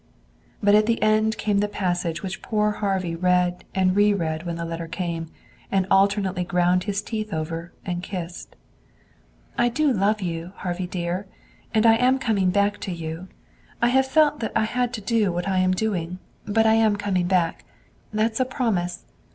[0.63, 4.55] But at the end came the passage which poor Harvey read and re read when
[4.55, 5.27] the letter came,
[5.71, 8.55] and alternately ground his teeth over and kissed.
[9.59, 11.27] "I do love you, Harvey dear.
[11.71, 13.27] And I am coming back to you.
[13.79, 16.95] I have felt that I had to do what I am doing, but I am
[16.95, 17.63] coming back.
[18.11, 19.03] That's a promise.